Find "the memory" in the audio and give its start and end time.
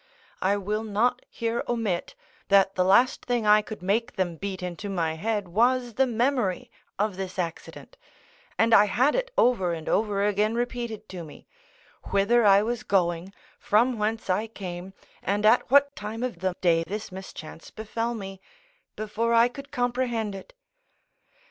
5.93-6.71